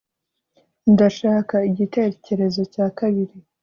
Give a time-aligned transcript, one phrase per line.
[0.93, 3.35] ndashaka igitekerezo cya kabiri